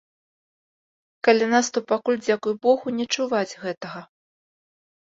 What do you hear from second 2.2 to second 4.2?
дзякуй богу, не чуваць гэтага.